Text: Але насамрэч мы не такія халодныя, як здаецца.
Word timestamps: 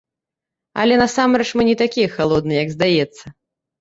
Але 0.83 0.95
насамрэч 1.01 1.47
мы 1.61 1.67
не 1.69 1.75
такія 1.83 2.07
халодныя, 2.17 2.59
як 2.67 2.77
здаецца. 2.77 3.25